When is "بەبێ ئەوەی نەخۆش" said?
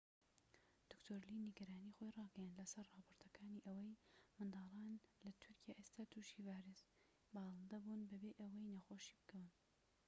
8.11-9.05